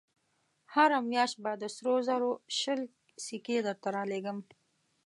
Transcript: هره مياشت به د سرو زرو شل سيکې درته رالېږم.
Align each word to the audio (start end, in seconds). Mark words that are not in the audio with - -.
هره 0.73 0.97
مياشت 1.09 1.35
به 1.43 1.51
د 1.61 1.63
سرو 1.75 1.95
زرو 2.07 2.31
شل 2.59 2.81
سيکې 3.25 3.57
درته 3.67 3.87
رالېږم. 3.95 4.37